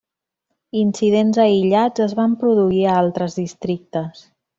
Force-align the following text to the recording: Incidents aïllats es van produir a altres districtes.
Incidents 0.83 1.39
aïllats 1.43 2.03
es 2.05 2.15
van 2.21 2.33
produir 2.45 2.81
a 2.87 2.95
altres 3.03 3.37
districtes. 3.41 4.25